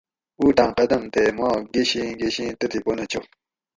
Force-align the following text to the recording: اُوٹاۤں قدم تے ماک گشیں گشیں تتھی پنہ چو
اُوٹاۤں 0.39 0.69
قدم 0.77 1.03
تے 1.13 1.23
ماک 1.37 1.61
گشیں 1.73 2.11
گشیں 2.19 2.51
تتھی 2.59 2.79
پنہ 2.85 3.05
چو 3.11 3.21